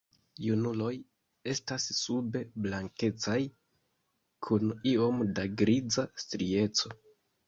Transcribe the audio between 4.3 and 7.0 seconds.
kun iom da griza strieco.